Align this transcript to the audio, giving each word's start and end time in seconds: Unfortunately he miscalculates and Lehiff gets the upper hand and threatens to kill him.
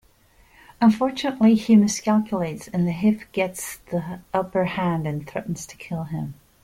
Unfortunately 0.81 1.53
he 1.53 1.75
miscalculates 1.75 2.67
and 2.73 2.87
Lehiff 2.87 3.31
gets 3.33 3.77
the 3.91 4.21
upper 4.33 4.65
hand 4.65 5.05
and 5.05 5.29
threatens 5.29 5.67
to 5.67 5.77
kill 5.77 6.05
him. 6.05 6.33